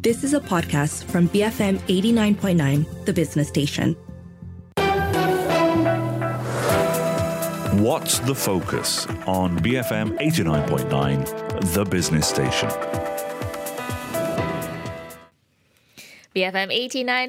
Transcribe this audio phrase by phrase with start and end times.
[0.00, 3.94] This is a podcast from BFM 89.9, the business station.
[7.82, 12.68] What's the focus on BFM 89.9, the business station?
[16.38, 16.70] BFM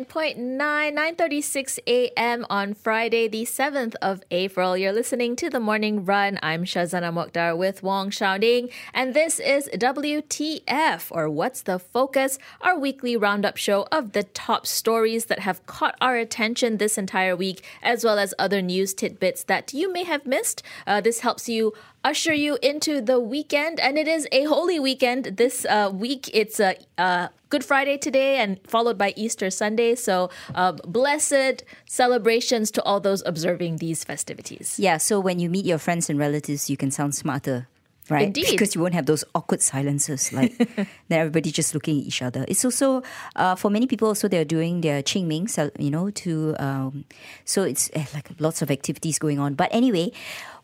[0.05, 2.45] 89.9, 9.36 a.m.
[2.47, 4.77] on Friday, the 7th of April.
[4.77, 6.37] You're listening to The Morning Run.
[6.43, 12.37] I'm Shazana Mokhtar with Wong Shou Ning, and this is WTF, or What's the Focus,
[12.61, 17.35] our weekly roundup show of the top stories that have caught our attention this entire
[17.35, 20.61] week, as well as other news tidbits that you may have missed.
[20.85, 25.37] Uh, this helps you usher you into the weekend, and it is a holy weekend
[25.37, 26.29] this uh, week.
[26.33, 29.95] It's a uh, Good Friday today, and followed by Easter Sunday.
[29.95, 34.79] So, uh, blessed celebrations to all those observing these festivities.
[34.79, 37.67] Yeah, so when you meet your friends and relatives, you can sound smarter.
[38.09, 38.47] Right, Indeed.
[38.51, 40.57] because you won't have those awkward silences like
[41.09, 42.45] then everybody just looking at each other.
[42.47, 43.03] It's also
[43.35, 47.05] uh, for many people also they're doing their Qingming, you know, to um,
[47.45, 49.53] so it's eh, like lots of activities going on.
[49.53, 50.11] But anyway,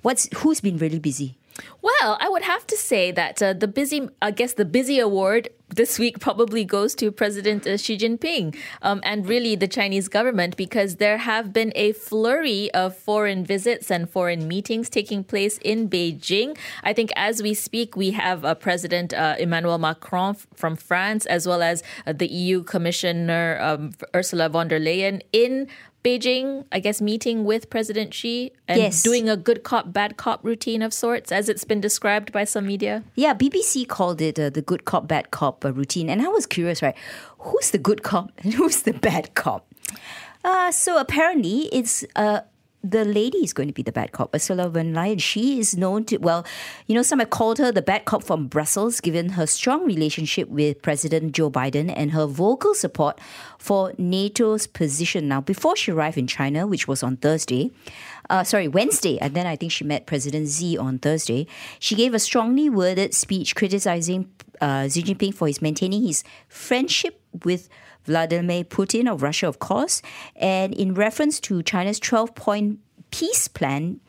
[0.01, 1.37] what's who's been really busy?
[1.81, 5.49] Well, I would have to say that uh, the busy, I guess the busy award
[5.69, 10.55] this week probably goes to President uh, Xi Jinping um, and really the Chinese government
[10.57, 15.89] because there have been a flurry of foreign visits and foreign meetings taking place in
[15.89, 16.57] Beijing.
[16.83, 21.25] I think as we speak, we have uh, President uh, Emmanuel Macron f- from France
[21.25, 25.67] as well as uh, the EU Commissioner um, Ursula von der Leyen in
[26.05, 29.01] Beijing, I guess, meeting with President Xi and Yes.
[29.01, 32.67] doing a good cop, bad cop routine of sorts, as it's been described by some
[32.67, 33.03] media.
[33.15, 36.07] Yeah, BBC called it uh, the good cop, bad cop uh, routine.
[36.09, 36.95] And I was curious, right?
[37.39, 39.65] Who's the good cop and who's the bad cop?
[40.43, 42.41] Uh, so apparently it's uh,
[42.89, 45.19] the lady is going to be the bad cop, Ursula von Leyen.
[45.19, 46.45] She is known to, well,
[46.85, 50.47] you know, some have called her the bad cop from Brussels, given her strong relationship
[50.49, 53.19] with President Joe Biden and her vocal support
[53.57, 55.27] for NATO's position.
[55.27, 57.71] Now, before she arrived in China, which was on Thursday,
[58.29, 61.47] uh, sorry, Wednesday, and then I think she met President Xi on Thursday.
[61.79, 64.29] She gave a strongly worded speech criticizing
[64.61, 67.67] uh, Xi Jinping for his maintaining his friendship with
[68.05, 70.01] Vladimir Putin of Russia, of course,
[70.35, 72.79] and in reference to China's 12 point
[73.11, 73.99] peace plan.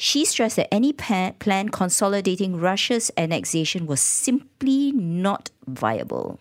[0.00, 6.38] She stressed that any pa- plan consolidating Russia's annexation was simply not viable.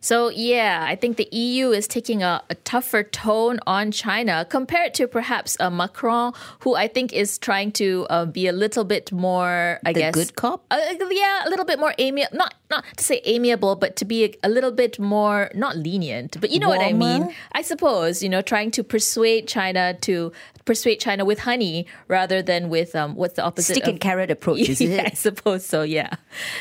[0.00, 4.92] So, yeah, I think the EU is taking a, a tougher tone on China compared
[4.94, 9.10] to perhaps uh, Macron, who I think is trying to uh, be a little bit
[9.12, 10.14] more, I The guess.
[10.14, 10.66] good cop?
[10.70, 10.76] Uh,
[11.10, 12.36] yeah, a little bit more amiable.
[12.36, 16.40] Not, not to say amiable, but to be a, a little bit more, not lenient,
[16.40, 17.34] but you know what I mean.
[17.52, 20.32] I suppose, you know, trying to persuade China to
[20.64, 24.30] persuade China with honey rather than with um, what's the opposite Stick of and carrot
[24.30, 25.82] approach, is yeah, I suppose so.
[25.82, 26.14] Yeah.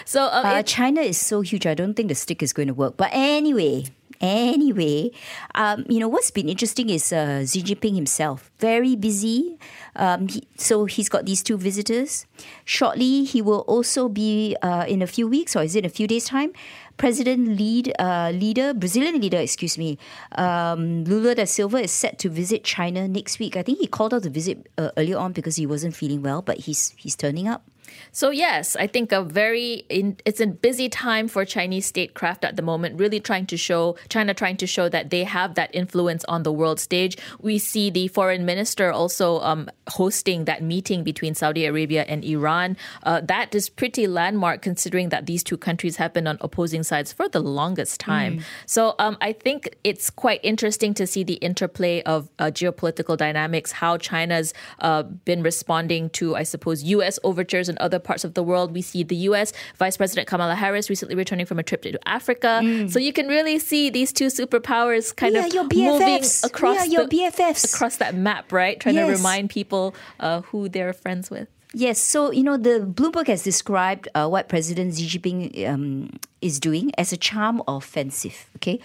[0.05, 2.67] So um, Uh, it- China is so huge, I don't think the stick is going
[2.67, 2.97] to work.
[2.97, 3.85] But anyway,
[4.21, 5.11] anyway,
[5.55, 9.57] um, you know what's been interesting is uh, Xi Jinping himself, very busy.
[9.95, 12.25] Um, he, so he's got these two visitors.
[12.65, 16.07] Shortly, he will also be uh, in a few weeks, or is it a few
[16.07, 16.53] days' time?
[16.97, 19.97] President lead uh, leader, Brazilian leader, excuse me,
[20.33, 23.57] um, Lula da Silva is set to visit China next week.
[23.57, 26.41] I think he called out the visit uh, earlier on because he wasn't feeling well,
[26.41, 27.63] but he's he's turning up.
[28.11, 32.55] So yes, I think a very in, it's a busy time for Chinese statecraft at
[32.55, 32.99] the moment.
[32.99, 36.51] Really trying to show China trying to show that they have that influence on the
[36.51, 37.17] world stage.
[37.39, 42.77] We see the foreign minister also um, hosting that meeting between Saudi Arabia and Iran.
[43.03, 47.11] Uh, that is pretty landmark considering that these two countries have been on opposing sides
[47.11, 48.43] for the longest time.
[48.65, 53.71] So um, I think it's quite interesting to see the interplay of uh, geopolitical dynamics,
[53.71, 57.19] how China's uh, been responding to, I suppose, U.S.
[57.23, 58.73] overtures in other parts of the world.
[58.73, 59.51] We see the U.S.
[59.77, 62.51] Vice President Kamala Harris recently returning from a trip to Africa.
[62.89, 67.73] So you can really see these two superpowers kind of moving across your the- BFFs.
[67.73, 68.79] across that map, right?
[68.79, 71.47] Trying to remind people uh, who they're friends with.
[71.75, 76.09] Yes, so you know the Bloomberg has described uh, what President Xi Jinping um,
[76.39, 78.45] is doing as a charm offensive.
[78.57, 78.79] Okay,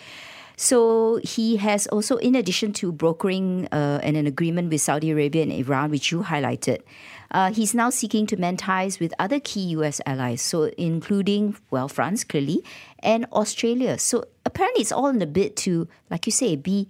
[0.58, 5.52] so he has also, in addition to brokering uh, an, agreement with Saudi Arabia and
[5.52, 6.82] Iran, which you highlighted,
[7.30, 10.00] uh, he's now seeking to mend ties with other key U.S.
[10.04, 12.64] allies, so including well France clearly
[12.98, 14.00] and Australia.
[14.00, 16.88] So apparently, it's all in a bid to, like you say, be.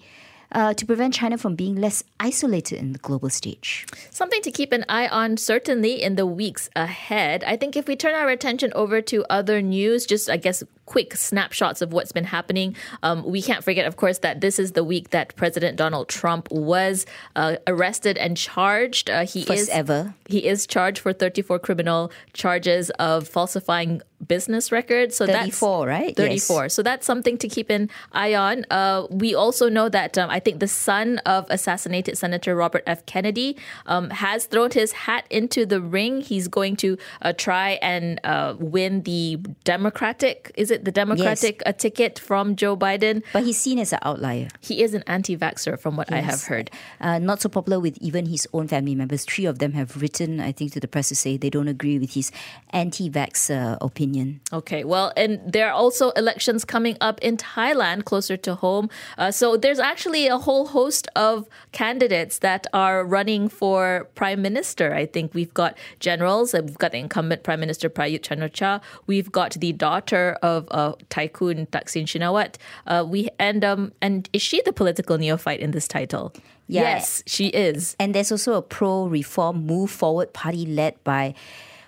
[0.51, 3.85] Uh, to prevent China from being less isolated in the global stage.
[4.11, 7.45] Something to keep an eye on, certainly in the weeks ahead.
[7.45, 11.15] I think if we turn our attention over to other news, just I guess quick
[11.15, 12.75] snapshots of what's been happening.
[13.03, 16.51] Um, we can't forget, of course, that this is the week that President Donald Trump
[16.51, 17.05] was
[17.37, 19.11] uh, arrested and charged.
[19.11, 20.15] Uh, he First is ever.
[20.27, 25.17] He is charged for 34 criminal charges of falsifying business records.
[25.17, 26.17] So 34, that's right?
[26.17, 26.65] 34.
[26.65, 26.75] Yes.
[26.75, 28.65] So that's something to keep an eye on.
[28.71, 33.05] Uh, we also know that um, I think the son of assassinated Senator Robert F.
[33.07, 33.57] Kennedy
[33.87, 36.21] um, has thrown his hat into the ring.
[36.21, 41.73] He's going to uh, try and uh, win the Democratic, is it the Democratic uh,
[41.73, 43.23] ticket from Joe Biden?
[43.33, 44.49] But he's seen as an outlier.
[44.61, 46.71] He is an anti vaxxer, from what I have heard.
[47.01, 49.25] Uh, not so popular with even his own family members.
[49.25, 51.99] Three of them have written, I think, to the press to say they don't agree
[51.99, 52.31] with his
[52.71, 54.41] anti-vax uh, opinion.
[54.53, 58.91] Okay, well, and there are also elections coming up in Thailand, closer to home.
[59.17, 64.95] Uh, so there's actually a whole host of candidates that are running for prime minister.
[64.95, 66.53] I think we've got generals.
[66.53, 68.81] We've got the incumbent prime minister Prayut Chan-o-cha.
[69.07, 72.57] We've got the daughter of uh, Tycoon Thaksin Shinawatra.
[72.87, 76.33] Uh, we and um and is she the political neophyte in this title?
[76.69, 76.83] Yeah.
[76.83, 77.97] Yes, she is.
[77.99, 81.35] And there's also a pro-reform move forward party led by,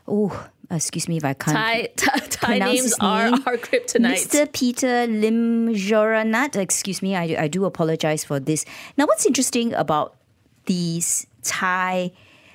[0.08, 1.96] oh, excuse me if I can't.
[1.96, 4.26] Thai, Thai, names are our kryptonite.
[4.26, 4.50] Mr.
[4.50, 6.56] Peter Lim Joranat.
[6.56, 8.64] Excuse me, I, I do apologize for this.
[8.96, 10.16] Now, what's interesting about
[10.64, 12.12] these Thai,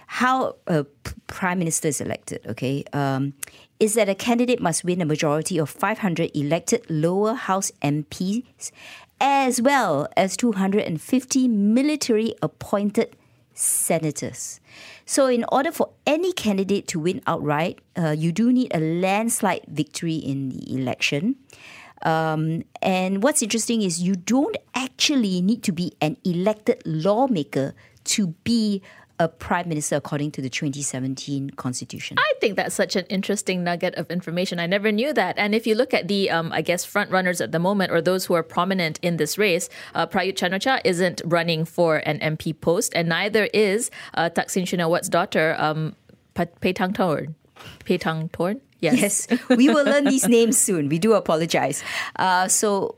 [0.07, 0.83] how a
[1.27, 3.33] prime minister is elected, okay, um,
[3.79, 8.71] is that a candidate must win a majority of 500 elected lower house MPs,
[9.19, 13.15] as well as 250 military appointed
[13.53, 14.59] senators.
[15.05, 19.65] So, in order for any candidate to win outright, uh, you do need a landslide
[19.67, 21.35] victory in the election.
[22.01, 27.73] Um, and what's interesting is you don't actually need to be an elected lawmaker
[28.05, 28.81] to be
[29.19, 32.17] a prime minister according to the 2017 constitution.
[32.19, 34.59] I think that's such an interesting nugget of information.
[34.59, 35.37] I never knew that.
[35.37, 38.01] And if you look at the, um, I guess, front runners at the moment or
[38.01, 42.59] those who are prominent in this race, uh, Prayut Chan-o-cha isn't running for an MP
[42.59, 45.95] post, and neither is uh, Thaksin Shinawatra's daughter, um,
[46.33, 47.35] Pa- Paetongtarn.
[47.85, 48.61] Petang Torn?
[48.81, 50.89] Yes, we will learn these names soon.
[50.89, 51.83] We do apologize.
[52.17, 52.95] Uh, so,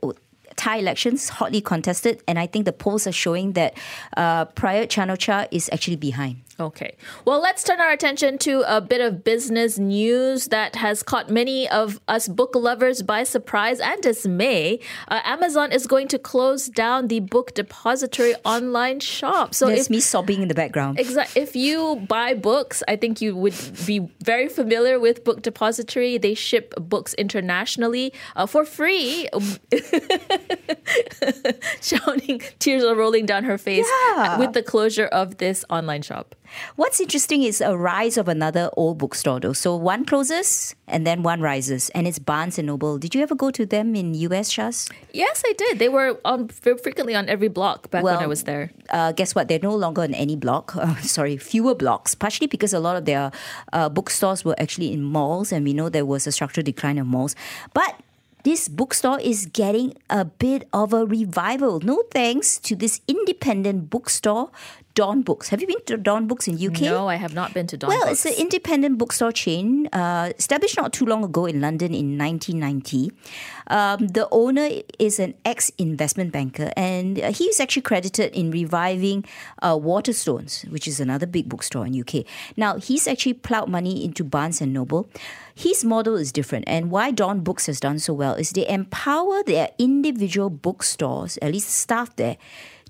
[0.58, 3.78] Thai elections hotly contested, and I think the polls are showing that
[4.16, 6.42] uh, Prayut Chan-o-cha is actually behind.
[6.60, 6.96] Okay.
[7.24, 11.68] Well, let's turn our attention to a bit of business news that has caught many
[11.68, 14.80] of us book lovers by surprise and dismay.
[15.06, 19.54] Uh, Amazon is going to close down the book depository online shop.
[19.54, 20.98] So it's me sobbing in the background.
[20.98, 21.42] Exactly.
[21.42, 23.54] If you buy books, I think you would
[23.86, 26.18] be very familiar with Book Depository.
[26.18, 29.28] They ship books internationally uh, for free.
[31.80, 34.38] Shouting, tears are rolling down her face Yeah.
[34.38, 36.34] with the closure of this online shop.
[36.76, 39.52] What's interesting is a rise of another old bookstore, though.
[39.52, 42.98] So one closes and then one rises, and it's Barnes and Noble.
[42.98, 44.90] Did you ever go to them in US, Shaz?
[45.12, 45.78] Yes, I did.
[45.78, 48.70] They were on frequently on every block back when I was there.
[48.90, 49.48] Uh, guess what?
[49.48, 50.74] They're no longer on any block.
[50.76, 52.14] Uh, sorry, fewer blocks.
[52.14, 53.30] Partially because a lot of their
[53.72, 57.06] uh, bookstores were actually in malls, and we know there was a structural decline of
[57.06, 57.36] malls.
[57.74, 58.00] But
[58.44, 61.80] this bookstore is getting a bit of a revival.
[61.80, 64.50] No thanks to this independent bookstore,
[64.98, 65.50] Daunt Books.
[65.50, 66.80] Have you been to Daunt Books in UK?
[66.80, 68.26] No, I have not been to Daunt Well, Books.
[68.26, 73.12] it's an independent bookstore chain uh, established not too long ago in London in 1990.
[73.68, 74.68] Um, the owner
[74.98, 79.24] is an ex investment banker, and uh, he's actually credited in reviving
[79.62, 82.24] uh, Waterstones, which is another big bookstore in UK.
[82.56, 85.08] Now, he's actually plowed money into Barnes and Noble.
[85.54, 89.44] His model is different, and why Daunt Books has done so well is they empower
[89.44, 92.36] their individual bookstores, at least staff there,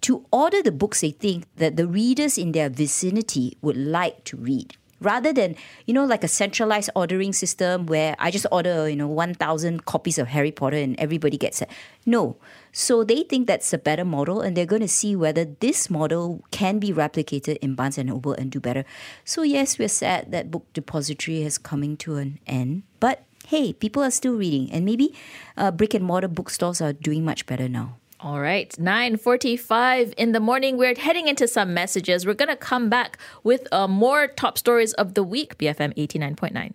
[0.03, 4.37] to order the books they think that the readers in their vicinity would like to
[4.37, 4.77] read.
[5.01, 5.55] Rather than
[5.87, 10.19] you know like a centralized ordering system where i just order you know 1000 copies
[10.19, 11.71] of harry potter and everybody gets it.
[12.05, 12.37] No.
[12.73, 16.43] So they think that's a better model and they're going to see whether this model
[16.51, 18.85] can be replicated in barnes and noble and do better.
[19.25, 24.03] So yes we're sad that book depository is coming to an end but hey people
[24.03, 25.15] are still reading and maybe
[25.57, 30.41] uh, brick and mortar bookstores are doing much better now All right, 9:45 in the
[30.41, 30.77] morning.
[30.77, 32.27] We're heading into some messages.
[32.27, 35.57] We're going to come back with uh, more top stories of the week.
[35.57, 36.73] BFM 89.9.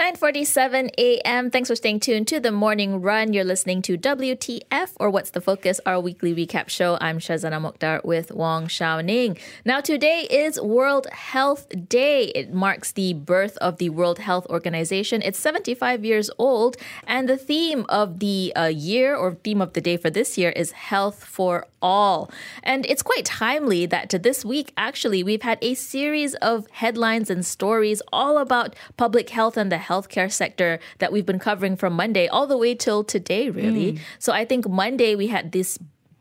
[0.00, 1.50] 9:47 a.m.
[1.50, 3.34] Thanks for staying tuned to the morning run.
[3.34, 6.96] You're listening to WTF or What's the Focus, our weekly recap show.
[7.02, 9.36] I'm Shazana Mokhtar with Wong Shou Ning.
[9.62, 12.28] Now today is World Health Day.
[12.28, 15.20] It marks the birth of the World Health Organization.
[15.20, 19.82] It's 75 years old, and the theme of the uh, year or theme of the
[19.82, 22.30] day for this year is health for all.
[22.62, 27.30] And it's quite timely that to this week, actually, we've had a series of headlines
[27.30, 31.94] and stories all about public health and the healthcare sector that we've been covering from
[31.94, 34.00] Monday all the way till today, really.
[34.18, 35.78] So I think Monday we had this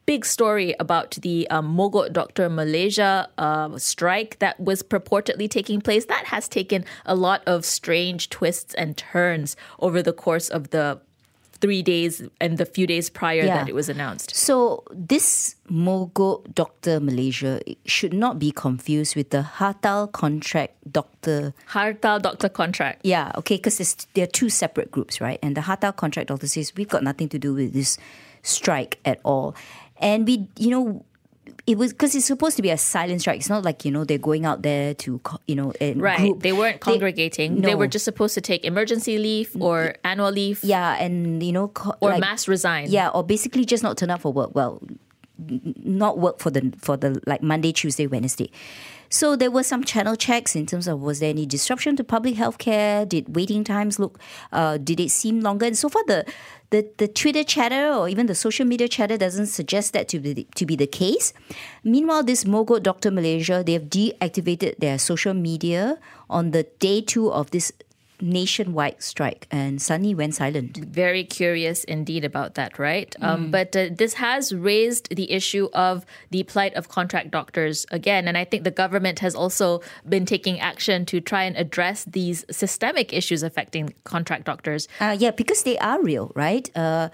[0.10, 6.06] big story about the um, Mogok Doctor Malaysia uh, strike that was purportedly taking place.
[6.06, 11.00] That has taken a lot of strange twists and turns over the course of the
[11.62, 13.58] three days and the few days prior Yeah.
[13.58, 14.36] that it was announced.
[14.36, 21.54] So this Mogok Doctor Malaysia should not be confused with the Hartal Contract Doctor.
[21.70, 23.02] Hartal Doctor contract.
[23.04, 25.40] Yeah, okay, because they're two separate groups, right?
[25.44, 27.98] And the Hartal Contract Doctor says we've got nothing to do with this
[28.42, 29.56] strike at all,
[30.00, 31.06] and we, you know.
[31.68, 33.40] It was because it's supposed to be a silent strike.
[33.40, 36.18] It's not like you know they're going out there to you know Right.
[36.18, 36.42] group.
[36.42, 37.62] They weren't congregating.
[37.62, 37.78] They no.
[37.78, 41.96] were just supposed to take emergency leave or annual leave yeah, and you know co-
[42.02, 42.88] or like- mass resign.
[42.90, 44.54] Yeah, or basically just not turn up for work.
[44.56, 44.82] Well,
[45.84, 48.52] not work for the for the like Monday, Tuesday, Wednesday.
[49.10, 52.36] So there were some channel checks in terms of was there any disruption to public
[52.36, 53.10] healthcare?
[53.10, 54.20] Did waiting times look?
[54.52, 55.66] Uh, did it seem longer?
[55.66, 56.26] And so far, the
[56.70, 60.46] the the Twitter chatter or even the social media chatter doesn't suggest that to be
[60.56, 61.34] to be the case.
[61.84, 65.98] Meanwhile, this Mogok Doctor Malaysia they have deactivated their social media
[66.30, 67.74] on the day two of this
[68.22, 70.78] nationwide strike and suddenly went silent.
[70.78, 73.16] very curious indeed about that, right?
[73.22, 73.28] Mm.
[73.28, 78.28] Um, but uh, this has raised the issue of the plight of contract doctors again.
[78.28, 82.46] And I think the government has also been taking action to try and address these
[82.52, 84.88] systemic issues affecting contract doctors.
[85.00, 86.70] Uh, yeah, because they are real, right?
[86.76, 87.10] Uh,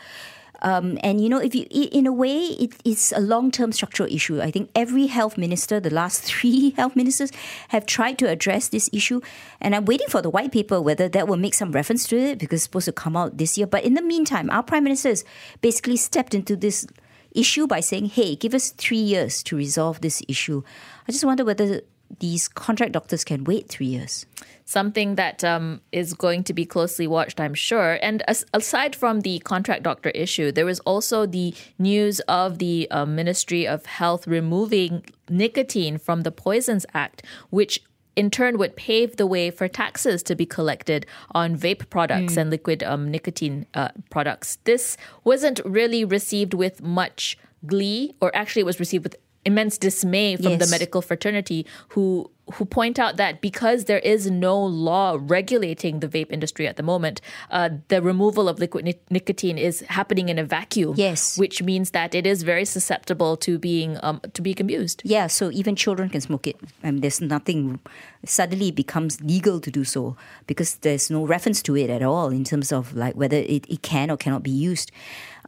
[0.65, 4.41] um, and you know, if you in a way, it, it's a long-term structural issue.
[4.41, 7.31] I think every health minister, the last three health ministers,
[7.69, 9.22] have tried to address this issue,
[9.62, 12.39] and I'm waiting for the white paper whether that will make some reference to it
[12.39, 13.67] because it's supposed to come out this year.
[13.67, 15.24] But in the meantime, our prime minister has
[15.62, 16.88] basically stepped into this
[17.31, 20.63] issue by saying, "Hey, give us three years to resolve this issue."
[21.07, 21.81] I just wonder whether
[22.20, 24.26] these contract doctors can wait three years.
[24.66, 28.00] something that um, is going to be closely watched, I'm sure.
[28.02, 32.90] And as, aside from the contract doctor issue, there was also the news of the
[32.92, 37.82] uh, Ministry of Health removing nicotine from the Poisons Act, which
[38.16, 42.50] in turn would pave the way for taxes to be collected on vape products and
[42.50, 44.58] liquid um, nicotine uh, products.
[44.64, 50.36] This wasn't really received with much glee, or actually, it was received with immense dismay
[50.36, 56.00] from the medical fraternity who who point out that because there is no law regulating
[56.00, 60.30] the vape industry at the moment, uh, the removal of liquid ni- nicotine is happening
[60.30, 60.94] in a vacuum.
[60.96, 61.38] Yes.
[61.38, 65.02] which means that it is very susceptible to being um, to being abused.
[65.04, 66.58] Yeah, so even children can smoke it.
[66.84, 67.80] I And there's nothing,
[68.25, 72.30] suddenly it becomes legal to do so because there's no reference to it at all
[72.30, 74.92] in terms of like whether it, it can or cannot be used.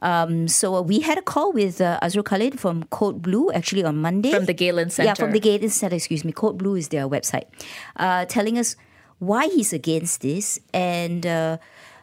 [0.02, 3.96] Um, so we had a call with uh, Azrul Khalid from Code Blue actually on
[3.96, 4.32] Monday.
[4.32, 5.08] From the Galen Center.
[5.08, 6.32] Yeah, from the Galen Center, excuse me.
[6.32, 7.44] Code Blue is their website,
[7.96, 8.76] uh, telling us
[9.18, 10.60] why he's against this.
[10.72, 11.58] And, uh,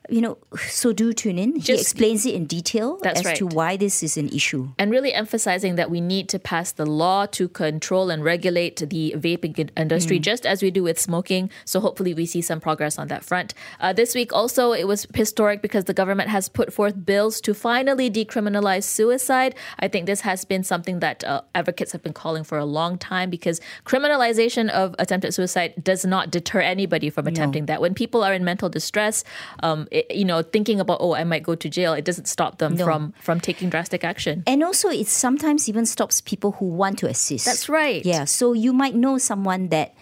[0.10, 1.56] you know, so do tune in.
[1.56, 4.70] He explains it in detail as to why this is an issue.
[4.78, 9.14] and really emphasizing that we need to pass the law to control and regulate the
[9.18, 11.50] vaping in- industry, just as we do with smoking.
[11.66, 13.54] So hopefully we see some progress on that front.
[13.80, 17.54] Uh, this week also it was historic because the government has put forth bills to
[17.54, 19.56] finally decriminalize suicide.
[19.80, 22.98] I think this has been something that uh, advocates have been calling for a long
[22.98, 27.82] time because criminalization of attempted suicide does not deter anybody from attempting that.
[27.82, 29.24] When people are in mental distress,
[29.64, 32.58] um, it, you know, thinking about oh I might go to jail, it doesn't stop
[32.60, 32.86] them No.
[32.86, 34.44] from from taking drastic action.
[34.46, 37.46] And also, it sometimes even stops people who want to assist.
[37.46, 38.04] That's right.
[38.06, 38.26] Yeah.
[38.26, 39.96] So you might know someone that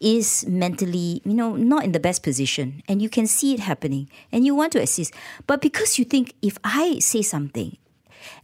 [0.00, 4.08] is mentally, you know, not in the best position, and you can see it happening,
[4.32, 5.14] and you want to assist.
[5.46, 7.76] But because you think, if I say something,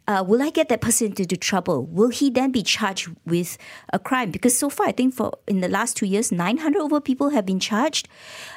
[0.06, 1.86] uh, will I get that person into trouble?
[1.86, 3.58] Will he then be charged with
[3.92, 4.30] a crime?
[4.30, 7.46] Because so far, I think for in the last two years, 900 over people have
[7.46, 8.08] been charged.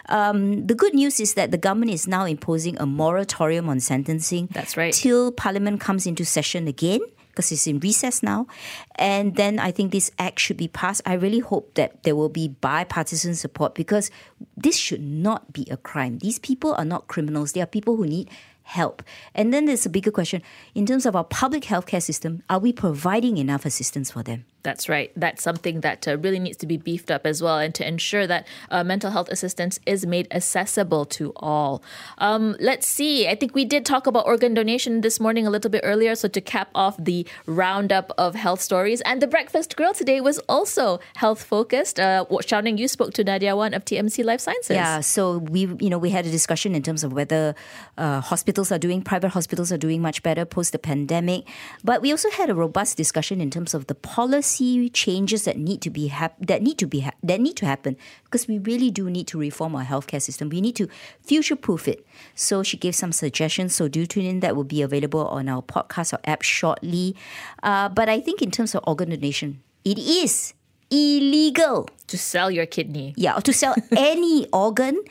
[0.10, 4.50] Um, the good news is that the government is now imposing a moratorium on sentencing.
[4.52, 4.94] That's right.
[4.94, 7.02] Till Parliament comes into session again.
[7.30, 8.46] Because it's in recess now.
[8.94, 11.02] And then I think this act should be passed.
[11.04, 14.12] I really hope that there will be bipartisan support because
[14.56, 16.20] this should not be a crime.
[16.20, 17.54] These people are not criminals.
[17.54, 18.30] They are people who need
[18.64, 19.04] help.
[19.34, 20.42] And then there's a bigger question
[20.74, 24.46] in terms of our public healthcare system, are we providing enough assistance for them?
[24.64, 25.12] That's right.
[25.16, 28.26] That's something that uh, really needs to be beefed up as well, and to ensure
[28.28, 31.84] that uh, mental health assistance is made accessible to all.
[32.18, 33.28] Um, let's see.
[33.28, 36.16] I think we did talk about organ donation this morning a little bit earlier.
[36.16, 40.40] So, to cap off the roundup of health stories, and the breakfast grill today was
[40.48, 42.00] also health focused.
[42.00, 44.76] Uh, Shou Ning, you spoke to Nadia Wan of TMC Life Sciences.
[44.76, 47.54] Yeah, so we, you know, we had a discussion in terms of whether
[47.98, 51.44] uh, hospitals are doing, private hospitals are doing much better post the pandemic,
[51.84, 55.58] but we also had a robust discussion in terms of the policy policy changes that
[55.58, 58.60] need to be hap- that need to be ha- that need to happen because we
[58.60, 60.50] really do need to reform our healthcare system.
[60.50, 60.88] We need to
[61.22, 62.06] future proof it.
[62.36, 63.76] So she gave some suggestions.
[63.76, 64.40] So do tune in.
[64.42, 67.16] That will be available on our podcast or app shortly.
[67.62, 70.54] Uh, but I think in terms of organ donation, it is
[70.92, 73.14] illegal to sell your kidney.
[73.18, 75.02] Yeah, or to sell any organ.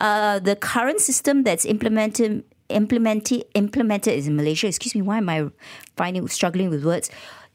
[0.00, 4.68] Uh, the current system that's implemented implemented implemented is in Malaysia.
[4.68, 5.50] Excuse me, why am I
[5.96, 7.10] finding struggling with words?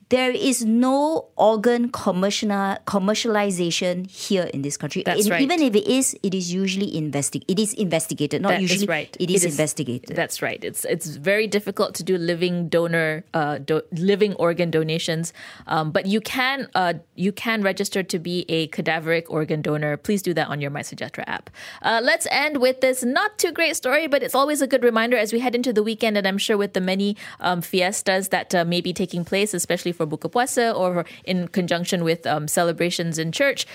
[0.09, 2.50] There is no organ commercial
[2.85, 5.01] commercialization here in this country.
[5.03, 5.41] That's right.
[5.41, 8.85] Even if it is, it is usually investi- It is investigated, not That usually.
[8.85, 9.09] right.
[9.19, 10.15] It is It is- investigated.
[10.15, 10.63] That's right.
[10.63, 15.33] It's it's very difficult to do living donor, uh, do, living organ donations,
[15.65, 19.97] um, but you can uh, you can register to be a cadaveric organ donor.
[19.97, 21.50] Please do that on your MySejahtera app.
[21.81, 25.17] Uh, let's end with this not too great story, but it's always a good reminder
[25.17, 28.53] as we head into the weekend, and I'm sure with the many um, fiestas that
[28.53, 33.18] uh, may be taking place, especially for Buka Puasa or in conjunction with um, celebrations
[33.18, 33.66] in church,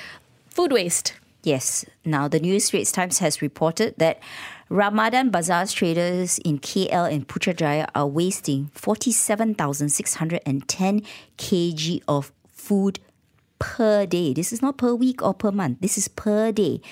[0.48, 1.14] food waste.
[1.42, 1.86] Yes.
[2.04, 4.20] Now, the New Straits Times has reported that
[4.68, 11.02] Ramadan Bazaar's traders in KL and Putrajaya are wasting 47,610
[11.38, 13.00] kg of food
[13.58, 14.34] per day.
[14.34, 15.80] This is not per week or per month.
[15.80, 16.82] This is per day.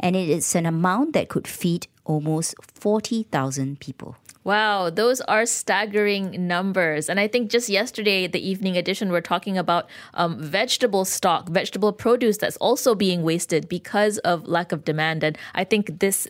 [0.00, 4.16] And it is an amount that could feed almost 40,000 people.
[4.44, 7.08] Wow, those are staggering numbers.
[7.08, 11.92] And I think just yesterday, the evening edition, we're talking about um, vegetable stock, vegetable
[11.92, 15.22] produce that's also being wasted because of lack of demand.
[15.22, 16.26] And I think this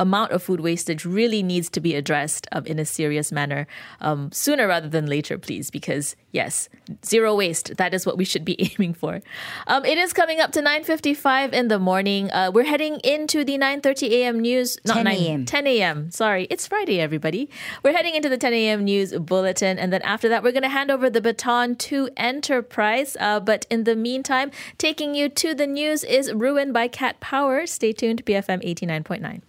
[0.00, 3.66] amount of food wastage really needs to be addressed um, in a serious manner
[4.00, 5.70] um, sooner rather than later, please.
[5.70, 6.68] Because yes,
[7.04, 7.76] zero waste.
[7.76, 9.20] That is what we should be aiming for.
[9.66, 12.30] Um, it is coming up to 9:55 in the morning.
[12.32, 14.40] Uh, we're heading into the 9:30 a.m.
[14.40, 14.78] news.
[14.86, 15.44] 10 9 a.m..
[15.44, 16.10] 10 a.m.
[16.10, 17.50] Sorry, it's Friday, everybody.
[17.82, 18.84] We're heading into the 10 a.m.
[18.84, 23.16] news bulletin, and then after that, we're going to hand over the baton to Enterprise.
[23.20, 27.66] Uh, but in the meantime, taking you to the news is ruined by Cat Power.
[27.66, 29.42] Stay tuned, BFM 89.9.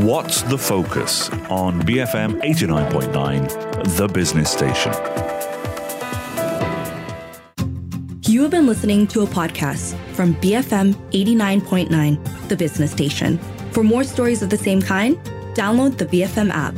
[0.00, 4.92] What's the Focus on BFM 89.9, the business station.
[8.22, 13.36] You have been listening to a podcast from BFM 89.9, the business station.
[13.72, 15.18] For more stories of the same kind,
[15.52, 16.74] download the BFM app.